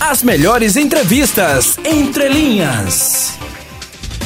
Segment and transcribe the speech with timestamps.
[0.00, 3.38] As melhores entrevistas entre linhas.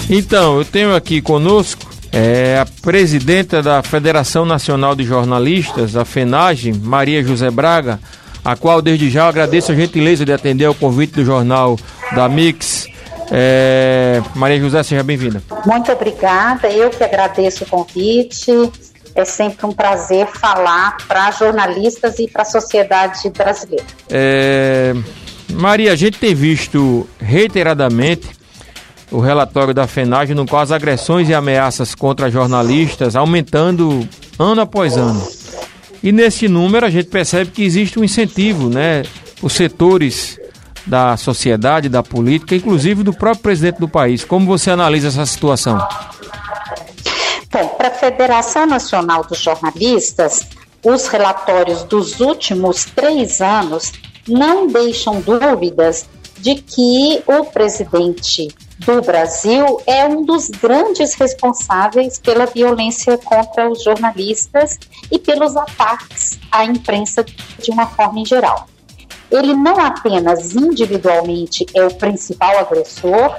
[0.08, 6.73] Então, eu tenho aqui conosco é, a presidenta da Federação Nacional de Jornalistas, a FENAGE,
[6.73, 7.99] Maria José Braga,
[8.45, 11.77] a qual desde já agradeço a gentileza de atender ao convite do jornal
[12.14, 12.86] da Mix.
[13.32, 15.43] É, Maria José, seja bem-vinda.
[15.66, 18.70] Muito obrigada, eu que agradeço o convite.
[19.16, 23.84] É sempre um prazer falar para jornalistas e para a sociedade brasileira.
[24.09, 24.95] É,
[25.55, 28.28] Maria, a gente tem visto reiteradamente
[29.10, 34.06] o relatório da FENAG no qual as agressões e ameaças contra jornalistas aumentando
[34.38, 35.27] ano após ano.
[36.02, 39.05] E nesse número a gente percebe que existe um incentivo, né?
[39.41, 40.38] Os setores
[40.87, 44.25] da sociedade, da política, inclusive do próprio presidente do país.
[44.25, 45.78] Como você analisa essa situação?
[47.50, 50.47] Bom, para a Federação Nacional dos Jornalistas,
[50.83, 53.92] os relatórios dos últimos três anos
[54.28, 56.06] não deixam dúvidas
[56.38, 63.83] de que o presidente do Brasil é um dos grandes responsáveis pela violência contra os
[63.83, 64.78] jornalistas
[65.11, 68.67] e pelos ataques à imprensa de uma forma em geral.
[69.30, 73.34] Ele não apenas individualmente é o principal agressor,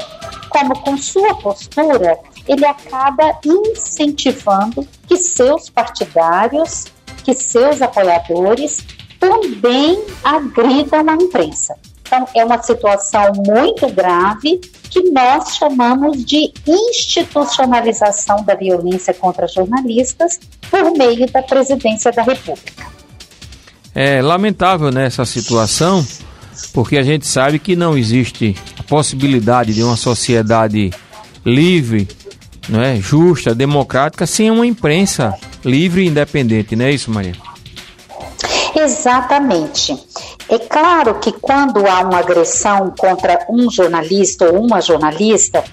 [0.49, 6.85] como com sua postura ele acaba incentivando que seus partidários,
[7.23, 8.85] que seus apoiadores
[9.19, 11.75] também agridam a imprensa.
[12.05, 20.39] Então, é uma situação muito grave que nós chamamos de institucionalização da violência contra jornalistas
[20.69, 22.85] por meio da presidência da República.
[23.93, 26.05] É lamentável né, situação,
[26.73, 30.91] porque a gente sabe que não existe a possibilidade de uma sociedade
[31.43, 32.07] livre,
[32.69, 37.33] não é, justa, democrática, sem uma imprensa livre e independente, não é isso, Maria?
[38.75, 39.97] Exatamente.
[40.49, 45.63] É claro que quando há uma agressão contra um jornalista ou uma jornalista,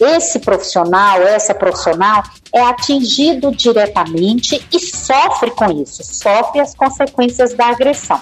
[0.00, 7.66] esse profissional, essa profissional é atingido diretamente e sofre com isso, sofre as consequências da
[7.66, 8.20] agressão.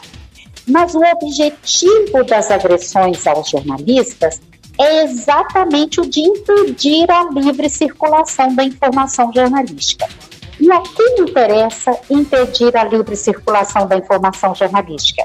[0.67, 4.41] Mas o objetivo das agressões aos jornalistas
[4.79, 10.09] é exatamente o de impedir a livre circulação da informação jornalística.
[10.65, 15.23] E a quem interessa impedir a livre circulação da informação jornalística?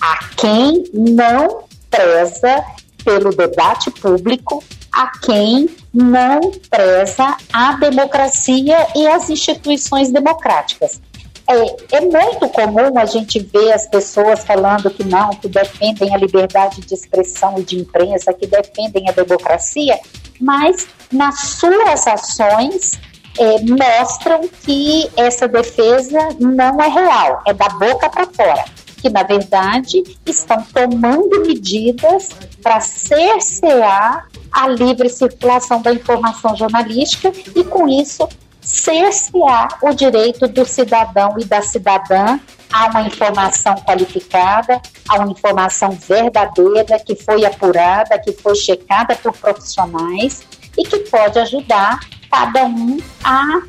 [0.00, 2.64] A quem não preza
[3.04, 10.98] pelo debate público, a quem não preza a democracia e as instituições democráticas.
[11.46, 16.16] É, é, muito comum a gente ver as pessoas falando que não, que defendem a
[16.16, 20.00] liberdade de expressão e de imprensa, que defendem a democracia,
[20.40, 22.98] mas nas suas ações
[23.40, 28.64] é, mostram que essa defesa não é real, é da boca para fora.
[28.98, 32.28] Que, na verdade, estão tomando medidas
[32.62, 38.28] para cercear a livre circulação da informação jornalística e, com isso,
[38.60, 42.38] cercear o direito do cidadão e da cidadã
[42.70, 49.32] a uma informação qualificada, a uma informação verdadeira, que foi apurada, que foi checada por
[49.32, 50.42] profissionais
[50.76, 53.62] e que pode ajudar cada um a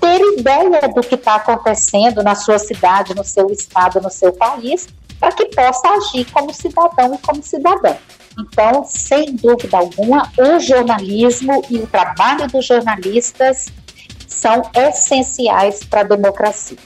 [0.00, 4.86] ter ideia do que está acontecendo na sua cidade, no seu estado, no seu país,
[5.18, 7.96] para que possa agir como cidadão e como cidadã.
[8.38, 13.66] Então, sem dúvida alguma, o jornalismo e o trabalho dos jornalistas
[14.26, 16.76] são essenciais para a democracia.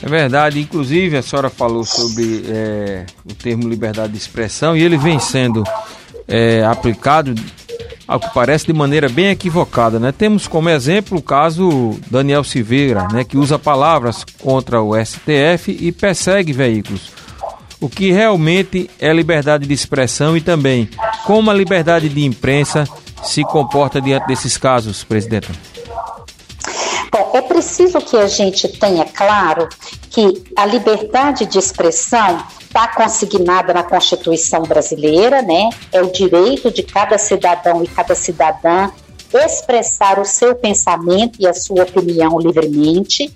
[0.00, 4.96] É verdade, inclusive a senhora falou sobre é, o termo liberdade de expressão e ele
[4.96, 5.64] vem sendo
[6.28, 7.34] é, aplicado,
[8.08, 10.00] ao que parece, de maneira bem equivocada.
[10.00, 10.10] Né?
[10.10, 15.92] Temos como exemplo o caso Daniel Silveira, né, que usa palavras contra o STF e
[15.92, 17.12] persegue veículos.
[17.78, 20.88] O que realmente é liberdade de expressão e também
[21.24, 22.88] como a liberdade de imprensa
[23.22, 25.48] se comporta diante desses casos, presidente?
[27.32, 29.68] É preciso que a gente tenha claro
[30.10, 35.70] que a liberdade de expressão está consignada na Constituição brasileira, né?
[35.92, 38.90] É o direito de cada cidadão e cada cidadã
[39.32, 43.34] expressar o seu pensamento e a sua opinião livremente,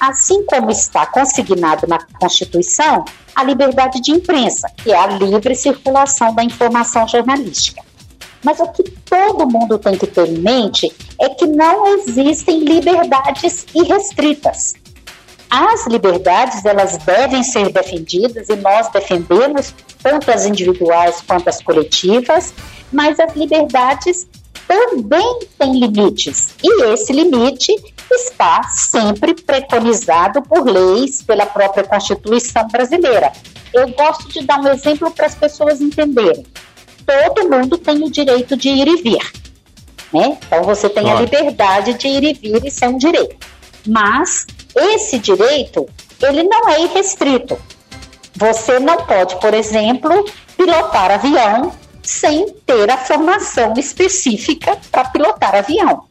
[0.00, 3.04] assim como está consignado na Constituição
[3.34, 7.82] a liberdade de imprensa, que é a livre circulação da informação jornalística.
[8.44, 13.66] Mas o que todo mundo tem que ter em mente é que não existem liberdades
[13.74, 14.74] irrestritas.
[15.50, 22.52] As liberdades, elas devem ser defendidas e nós defendemos tanto as individuais quanto as coletivas,
[22.92, 24.26] mas as liberdades
[24.66, 26.54] também tem limites.
[26.62, 27.72] E esse limite
[28.10, 33.32] está sempre preconizado por leis, pela própria Constituição brasileira.
[33.72, 36.44] Eu gosto de dar um exemplo para as pessoas entenderem.
[37.06, 39.32] Todo mundo tem o direito de ir e vir.
[40.12, 40.38] Né?
[40.46, 41.18] Então você tem claro.
[41.18, 43.36] a liberdade de ir e vir, isso é um direito.
[43.86, 45.86] Mas esse direito,
[46.22, 47.58] ele não é irrestrito.
[48.36, 50.24] Você não pode, por exemplo,
[50.56, 51.72] pilotar avião
[52.02, 56.04] sem ter a formação específica para pilotar avião.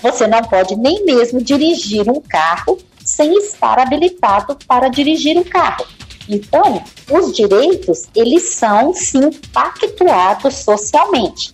[0.00, 5.84] Você não pode nem mesmo dirigir um carro sem estar habilitado para dirigir um carro.
[6.30, 11.52] Então, os direitos, eles são sim pactuados socialmente.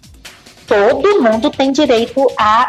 [0.67, 2.69] Todo mundo tem direito a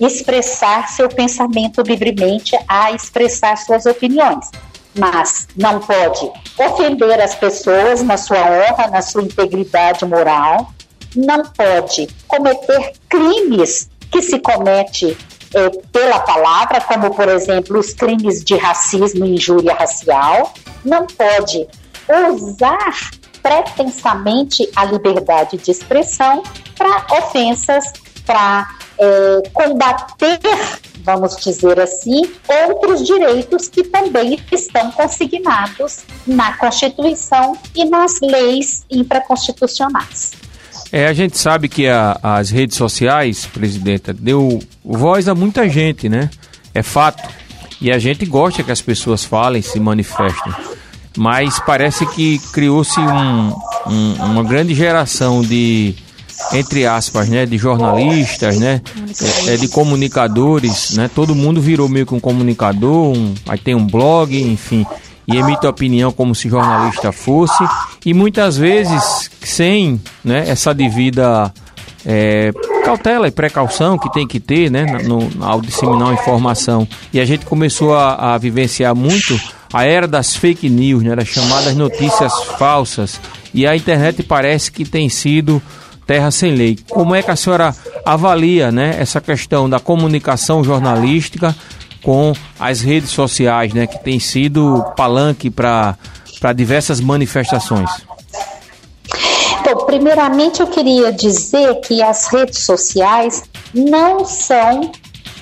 [0.00, 4.50] expressar seu pensamento livremente, a expressar suas opiniões
[4.96, 10.72] mas não pode ofender as pessoas na sua honra, na sua integridade moral,
[11.14, 15.16] não pode cometer crimes que se comete
[15.54, 20.52] é, pela palavra, como por exemplo os crimes de racismo e injúria racial,
[20.84, 21.66] não pode
[22.32, 23.10] usar
[23.42, 26.42] pretensamente a liberdade de expressão
[26.76, 27.92] para ofensas,
[28.26, 28.68] para
[28.98, 30.40] é, combater
[31.04, 32.22] vamos dizer assim,
[32.66, 40.32] outros direitos que também estão consignados na Constituição e nas leis infraconstitucionais.
[40.96, 46.08] É, a gente sabe que a, as redes sociais, presidenta, deu voz a muita gente,
[46.08, 46.30] né?
[46.72, 47.28] É fato.
[47.80, 50.52] E a gente gosta que as pessoas falem, se manifestem.
[51.18, 53.56] Mas parece que criou-se um,
[53.88, 55.96] um, uma grande geração de
[56.52, 58.80] entre aspas, né, de jornalistas, né,
[59.48, 63.86] é, de comunicadores, né, todo mundo virou meio que um comunicador, um, aí tem um
[63.86, 64.84] blog, enfim,
[65.26, 67.64] e emite opinião como se jornalista fosse,
[68.04, 71.52] e muitas vezes sem, né, essa devida
[72.06, 72.52] é,
[72.84, 76.86] cautela e precaução que tem que ter, né, no, ao disseminar uma informação.
[77.12, 79.38] E a gente começou a, a vivenciar muito
[79.72, 83.20] a era das fake news, né, das chamadas notícias falsas,
[83.52, 85.62] e a internet parece que tem sido
[86.06, 86.78] terra sem lei.
[86.90, 87.74] Como é que a senhora
[88.04, 91.56] avalia né, essa questão da comunicação jornalística
[92.02, 95.96] com as redes sociais, né, que tem sido palanque para
[96.54, 97.90] diversas manifestações?
[99.74, 103.42] Bom, primeiramente eu queria dizer que as redes sociais
[103.74, 104.92] não são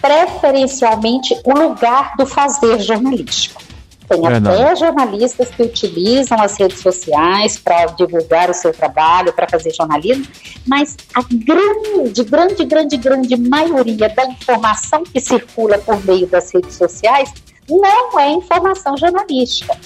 [0.00, 3.61] preferencialmente o lugar do fazer jornalístico.
[4.08, 4.62] Tem Verdade.
[4.62, 10.26] até jornalistas que utilizam as redes sociais para divulgar o seu trabalho, para fazer jornalismo,
[10.67, 16.75] mas a grande, grande, grande, grande maioria da informação que circula por meio das redes
[16.75, 17.31] sociais
[17.69, 19.79] não é informação jornalística.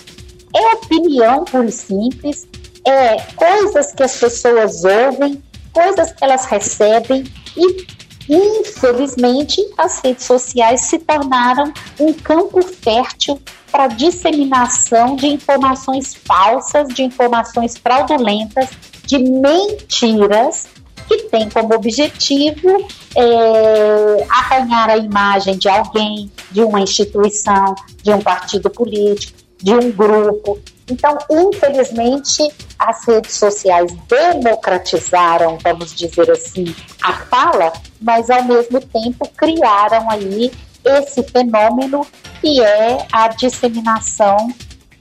[0.55, 2.47] É opinião pura e simples,
[2.87, 5.43] é coisas que as pessoas ouvem,
[5.73, 7.25] coisas que elas recebem
[7.56, 7.87] e
[8.29, 13.41] infelizmente as redes sociais se tornaram um campo fértil
[13.71, 18.71] para disseminação de informações falsas, de informações fraudulentas,
[19.05, 20.67] de mentiras
[21.06, 22.87] que tem como objetivo
[23.17, 29.91] é, arranhar a imagem de alguém, de uma instituição, de um partido político, de um
[29.93, 30.59] grupo.
[30.88, 32.49] Então, infelizmente,
[32.79, 40.53] as redes sociais democratizaram, vamos dizer assim, a fala, mas ao mesmo tempo criaram aí
[40.85, 42.06] esse fenômeno
[42.41, 44.37] que é a disseminação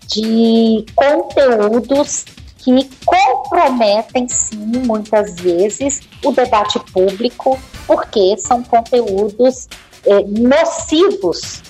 [0.08, 2.26] de conteúdos
[2.58, 9.68] que comprometem, sim, muitas vezes, o debate público, porque são conteúdos
[10.04, 11.62] eh, nocivos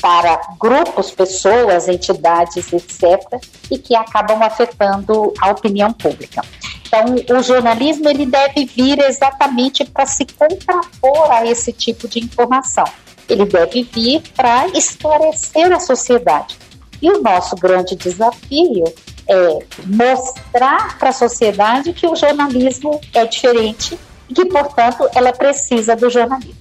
[0.00, 6.42] para grupos, pessoas, entidades, etc., e que acabam afetando a opinião pública.
[6.86, 12.84] Então, o jornalismo ele deve vir exatamente para se contrapor a esse tipo de informação
[13.28, 16.56] ele deve vir para esclarecer a sociedade.
[17.00, 18.84] E o nosso grande desafio
[19.28, 23.98] é mostrar para a sociedade que o jornalismo é diferente
[24.28, 26.54] e que, portanto, ela precisa do jornalismo.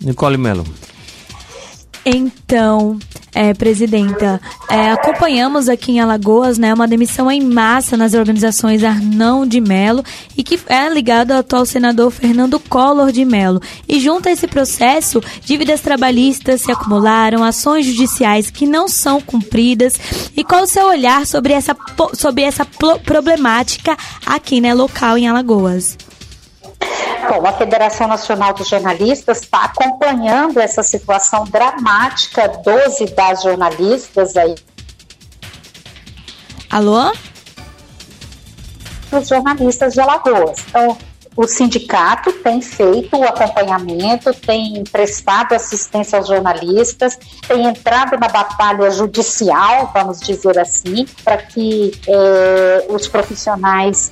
[0.00, 0.64] Nicole Mello.
[2.04, 2.98] Então,
[3.34, 9.46] é, presidenta, é, acompanhamos aqui em Alagoas né, uma demissão em massa nas organizações Arnão
[9.46, 10.02] de Melo
[10.36, 13.60] e que é ligado ao atual senador Fernando Collor de Melo.
[13.88, 19.94] E junto a esse processo, dívidas trabalhistas se acumularam, ações judiciais que não são cumpridas.
[20.36, 21.76] E qual o seu olhar sobre essa,
[22.14, 22.64] sobre essa
[23.04, 25.96] problemática aqui né, local em Alagoas?
[27.30, 34.36] Bom, a Federação Nacional dos Jornalistas está acompanhando essa situação dramática dos e das jornalistas
[34.36, 34.56] aí.
[36.68, 37.12] Alô?
[39.12, 40.58] Os jornalistas de Alagoas.
[40.66, 40.98] Então,
[41.36, 48.90] o sindicato tem feito o acompanhamento, tem prestado assistência aos jornalistas, tem entrado na batalha
[48.90, 54.10] judicial, vamos dizer assim, para que é, os profissionais,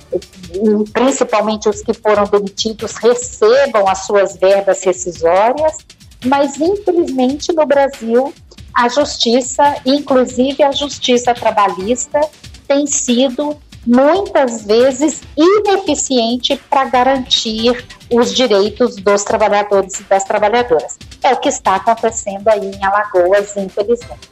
[0.92, 5.78] principalmente os que foram demitidos, recebam as suas verbas rescisórias.
[6.25, 8.32] Mas, infelizmente, no Brasil,
[8.75, 12.20] a justiça, inclusive a justiça trabalhista,
[12.66, 13.56] tem sido
[13.88, 20.99] muitas vezes ineficiente para garantir os direitos dos trabalhadores e das trabalhadoras.
[21.23, 24.28] É o que está acontecendo aí em Alagoas, infelizmente.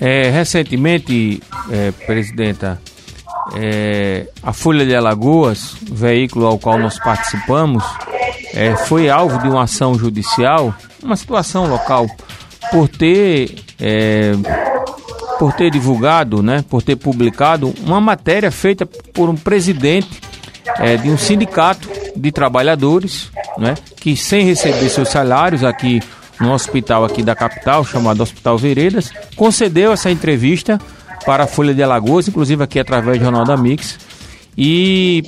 [0.00, 2.82] É, recentemente, é, presidenta,
[3.54, 7.84] é, a Folha de Alagoas, veículo ao qual nós participamos,
[8.52, 12.06] é, foi alvo de uma ação judicial, uma situação local,
[12.72, 14.32] por ter é,
[15.38, 20.20] por ter divulgado, né, por ter publicado uma matéria feita por um presidente
[20.78, 26.02] é, de um sindicato de trabalhadores, né, que sem receber seus salários aqui
[26.40, 30.78] no hospital aqui da capital, chamado Hospital Veredas, concedeu essa entrevista
[31.24, 33.98] para a Folha de Alagoas, inclusive aqui através do Jornal da Mix.
[34.56, 35.24] E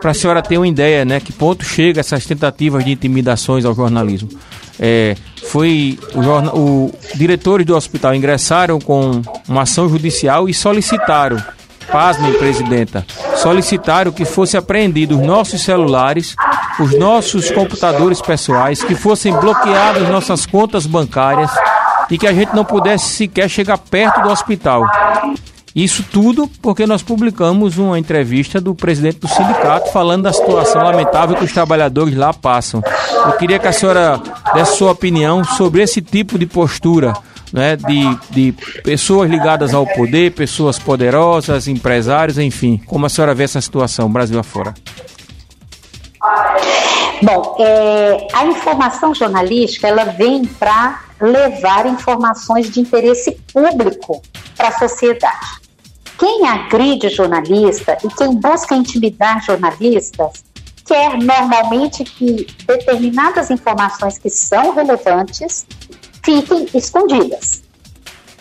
[0.00, 3.74] para a senhora ter uma ideia, né, que ponto chega essas tentativas de intimidações ao
[3.74, 4.28] jornalismo.
[4.78, 5.16] É,
[5.50, 11.42] foi o, jornal, o diretores do hospital ingressaram com uma ação judicial e solicitaram,
[11.90, 16.34] pasmem, presidenta, solicitaram que fosse apreendidos nossos celulares,
[16.80, 21.50] os nossos computadores pessoais, que fossem bloqueadas nossas contas bancárias
[22.10, 24.84] e que a gente não pudesse sequer chegar perto do hospital.
[25.76, 31.36] Isso tudo porque nós publicamos uma entrevista do presidente do sindicato falando da situação lamentável
[31.36, 32.82] que os trabalhadores lá passam.
[33.26, 34.18] Eu queria que a senhora
[34.54, 37.12] desse sua opinião sobre esse tipo de postura.
[37.52, 38.52] Né, de, de
[38.82, 42.82] pessoas ligadas ao poder, pessoas poderosas, empresários, enfim.
[42.84, 44.74] Como a senhora vê essa situação, Brasil afora?
[47.22, 54.20] Bom, é, a informação jornalística ela vem para levar informações de interesse público
[54.56, 55.65] para a sociedade.
[56.18, 60.44] Quem agride jornalista e quem busca intimidar jornalistas
[60.86, 65.66] quer normalmente que determinadas informações que são relevantes
[66.24, 67.62] fiquem escondidas.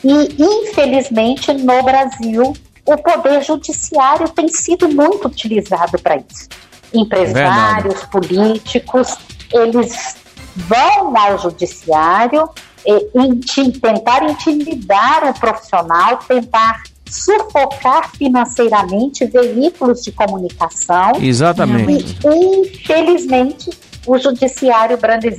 [0.03, 2.53] E, infelizmente, no Brasil,
[2.85, 6.47] o poder judiciário tem sido muito utilizado para isso.
[6.93, 8.11] Empresários, Verdade.
[8.11, 9.17] políticos,
[9.51, 10.15] eles
[10.55, 12.47] vão ao judiciário
[12.85, 21.13] e, tentar intimidar o profissional, tentar sufocar financeiramente veículos de comunicação.
[21.21, 22.17] Exatamente.
[22.23, 23.69] E, infelizmente,
[24.05, 24.97] o judiciário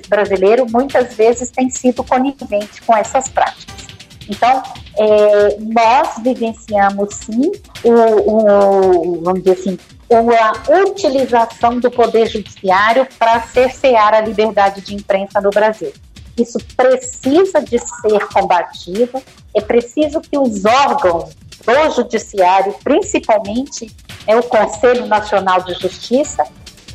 [0.08, 3.87] brasileiro muitas vezes tem sido conivente com essas práticas.
[4.28, 4.62] Então,
[4.99, 7.52] é, nós vivenciamos sim
[7.85, 10.52] o, o, vamos dizer assim, uma
[10.85, 15.92] utilização do poder judiciário para cercear a liberdade de imprensa no Brasil.
[16.37, 19.23] Isso precisa de ser combatido,
[19.54, 21.35] é preciso que os órgãos
[21.66, 23.90] do Judiciário, principalmente
[24.26, 26.44] é o Conselho Nacional de Justiça,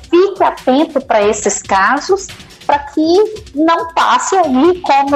[0.10, 2.28] fique atento para esses casos,
[2.66, 5.16] para que não passe aí como,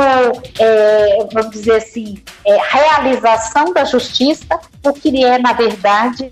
[0.60, 6.32] é, vamos dizer assim, é, realização da justiça, o que é, na verdade,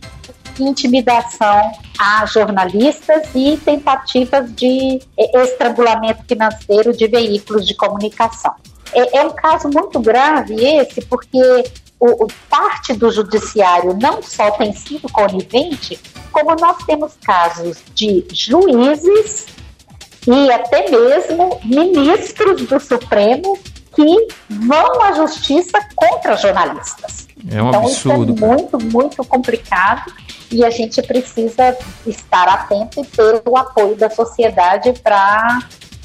[0.60, 8.54] intimidação a jornalistas e tentativas de é, estrangulamento financeiro de veículos de comunicação.
[8.94, 11.40] É, é um caso muito grave esse, porque
[12.04, 15.98] o, o, parte do judiciário não só tem sido conivente,
[16.34, 19.46] como nós temos casos de juízes
[20.28, 23.58] e até mesmo ministros do Supremo
[23.96, 27.26] que vão à justiça contra jornalistas.
[27.50, 28.34] É um então, absurdo.
[28.34, 30.12] Isso é muito, muito complicado
[30.52, 35.60] e a gente precisa estar atento e ter o apoio da sociedade para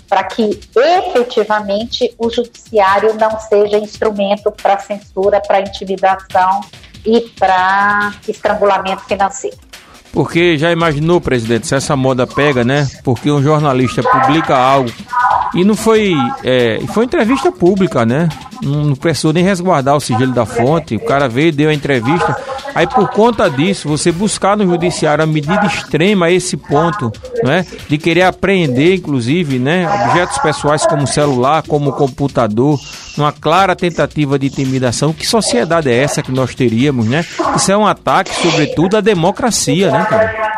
[0.08, 6.60] para que efetivamente o judiciário não seja instrumento para censura, para intimidação
[7.04, 9.56] e para estrangulamento financeiro.
[10.12, 12.88] Porque já imaginou, presidente, se essa moda pega, né?
[13.04, 14.90] Porque um jornalista publica algo
[15.54, 16.14] e não foi.
[16.44, 18.28] É, foi entrevista pública, né?
[18.62, 20.96] Não, precisou nem resguardar o sigilo da fonte.
[20.96, 22.36] O cara veio, deu a entrevista.
[22.74, 27.10] Aí por conta disso, você buscar no judiciário a medida extrema a esse ponto,
[27.42, 27.64] né?
[27.88, 29.88] De querer apreender, inclusive, né?
[30.06, 32.78] Objetos pessoais como celular, como computador,
[33.16, 35.12] uma clara tentativa de intimidação.
[35.12, 37.24] Que sociedade é essa que nós teríamos, né?
[37.56, 40.57] Isso é um ataque, sobretudo, à democracia, né, cara?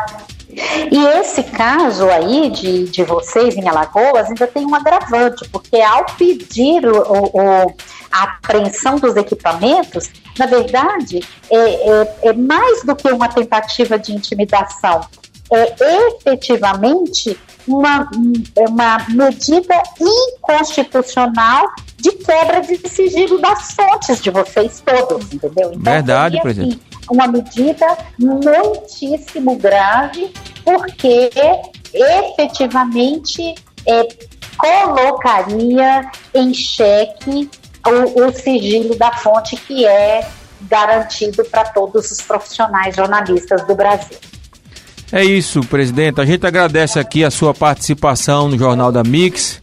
[0.91, 6.05] E esse caso aí de, de vocês em Alagoas ainda tem um agravante, porque ao
[6.17, 7.73] pedir o, o,
[8.11, 14.13] a apreensão dos equipamentos, na verdade, é, é, é mais do que uma tentativa de
[14.13, 14.99] intimidação.
[15.49, 18.09] é efetivamente uma,
[18.57, 25.71] uma medida inconstitucional de quebra de sigilo das fontes de vocês todos, entendeu?
[25.73, 26.81] Então, Verdade, seria, presidente.
[26.91, 30.33] Assim, uma medida muitíssimo grave,
[30.71, 31.29] porque
[31.93, 34.07] efetivamente é,
[34.57, 37.49] colocaria em xeque
[37.85, 40.25] o, o sigilo da fonte que é
[40.69, 44.17] garantido para todos os profissionais jornalistas do Brasil.
[45.11, 46.21] É isso, presidente.
[46.21, 49.61] A gente agradece aqui a sua participação no Jornal da Mix.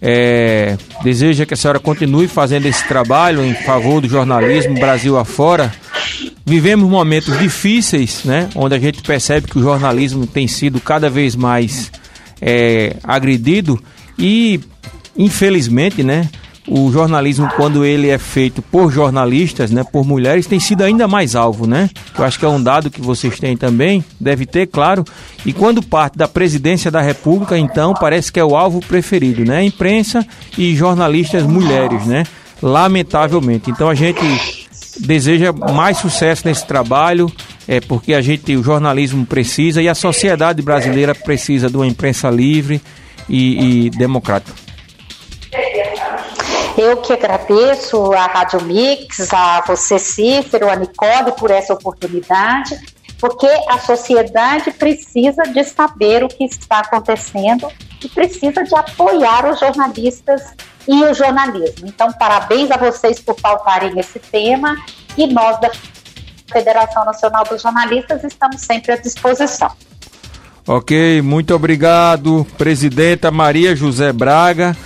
[0.00, 5.72] É, deseja que a senhora continue fazendo esse trabalho em favor do jornalismo Brasil afora.
[6.44, 8.48] Vivemos momentos difíceis, né?
[8.54, 11.90] Onde a gente percebe que o jornalismo tem sido cada vez mais
[12.40, 13.82] é, agredido
[14.18, 14.60] e,
[15.16, 16.28] infelizmente, né?
[16.66, 21.34] o jornalismo, quando ele é feito por jornalistas, né, por mulheres, tem sido ainda mais
[21.34, 21.90] alvo, né?
[22.16, 25.04] Eu acho que é um dado que vocês têm também, deve ter, claro.
[25.44, 29.64] E quando parte da presidência da República, então, parece que é o alvo preferido, né?
[29.64, 30.24] Imprensa
[30.56, 32.24] e jornalistas mulheres, né?
[32.62, 33.70] Lamentavelmente.
[33.70, 34.61] Então a gente
[34.98, 37.30] deseja mais sucesso nesse trabalho,
[37.66, 42.28] é porque a gente, o jornalismo precisa e a sociedade brasileira precisa de uma imprensa
[42.30, 42.80] livre
[43.28, 44.52] e, e democrática.
[46.76, 52.78] Eu que agradeço a Rádio Mix, a você, Cícero, a Nicole, por essa oportunidade,
[53.20, 57.68] porque a sociedade precisa de saber o que está acontecendo
[58.04, 60.42] e precisa de apoiar os jornalistas
[60.86, 61.86] e o jornalismo.
[61.86, 64.76] Então, parabéns a vocês por pautarem esse tema
[65.16, 65.70] e nós da
[66.50, 69.70] Federação Nacional dos Jornalistas estamos sempre à disposição.
[70.66, 74.76] Ok, muito obrigado, presidenta Maria José Braga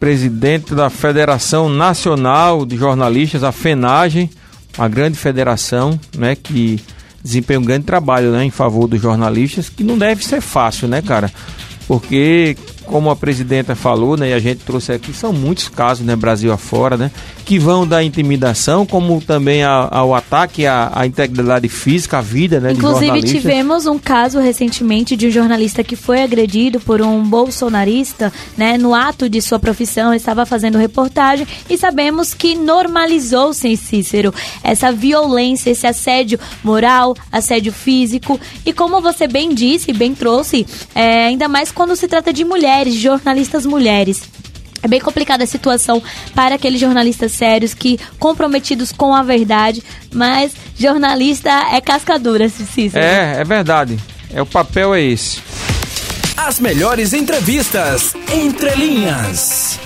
[0.00, 4.30] presidente da Federação Nacional de Jornalistas, a FENAGem,
[4.78, 6.82] uma grande federação, né, que
[7.22, 11.02] desempenha um grande trabalho, né, em favor dos jornalistas, que não deve ser fácil, né,
[11.02, 11.30] cara?
[11.90, 12.56] Porque
[12.90, 16.52] como a presidenta falou, né, e a gente trouxe aqui, são muitos casos, né, Brasil
[16.52, 17.12] afora, né,
[17.44, 22.72] que vão da intimidação, como também ao ataque à, à, integridade física, à vida, né,
[22.72, 28.76] Inclusive tivemos um caso recentemente de um jornalista que foi agredido por um bolsonarista, né,
[28.76, 34.90] no ato de sua profissão, estava fazendo reportagem e sabemos que normalizou-se em Cícero essa
[34.90, 38.40] violência, esse assédio moral, assédio físico.
[38.66, 42.44] E como você bem disse, bem trouxe, é, ainda mais quando se trata de
[42.80, 44.22] mulheres jornalistas mulheres.
[44.82, 46.02] É bem complicada a situação
[46.34, 53.04] para aqueles jornalistas sérios que comprometidos com a verdade, mas jornalista é cascadura, Cícero.
[53.04, 53.98] É, é verdade.
[54.32, 55.42] É o papel é esse.
[56.36, 59.78] As melhores entrevistas entre linhas.